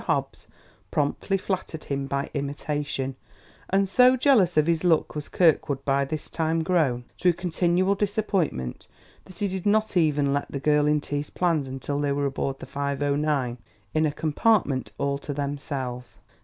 [0.07, 0.47] Hobbs
[0.89, 3.15] promptly flattered him by imitation;
[3.69, 8.87] and so jealous of his luck was Kirkwood by this time grown, through continual disappointment,
[9.25, 12.57] that he did not even let the girl into his plans until they were aboard
[12.57, 13.57] the 5:09,
[13.93, 16.17] in a compartment all to themselves.